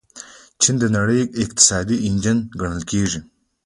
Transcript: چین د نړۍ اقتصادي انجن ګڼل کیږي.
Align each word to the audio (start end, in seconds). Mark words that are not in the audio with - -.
چین 0.61 0.75
د 0.79 0.85
نړۍ 0.97 1.21
اقتصادي 1.43 1.97
انجن 2.07 2.37
ګڼل 2.59 2.81
کیږي. 2.91 3.19